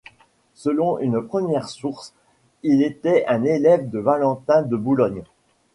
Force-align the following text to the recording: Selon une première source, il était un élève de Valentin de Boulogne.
Selon 0.55 0.97
une 0.97 1.21
première 1.21 1.69
source, 1.69 2.15
il 2.63 2.81
était 2.81 3.23
un 3.27 3.43
élève 3.43 3.87
de 3.91 3.99
Valentin 3.99 4.63
de 4.63 4.75
Boulogne. 4.75 5.21